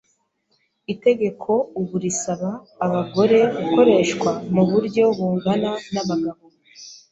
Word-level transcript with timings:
Itegeko 0.93 1.51
ubu 1.79 1.95
risaba 2.03 2.49
abagore 2.85 3.37
gukoreshwa 3.57 4.31
muburyo 4.53 5.03
bungana 5.17 5.71
nabagabo. 5.93 6.45